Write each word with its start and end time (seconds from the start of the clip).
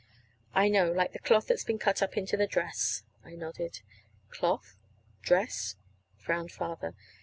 "I 0.55 0.67
know; 0.67 0.91
like 0.91 1.11
the 1.13 1.19
cloth 1.19 1.45
that's 1.45 1.63
been 1.63 1.77
cut 1.77 2.01
up 2.01 2.17
into 2.17 2.35
the 2.35 2.47
dress," 2.47 3.03
I 3.23 3.35
nodded. 3.35 3.81
"Cloth? 4.31 4.75
Dress?" 5.21 5.75
frowned 6.17 6.51
Father. 6.51 6.95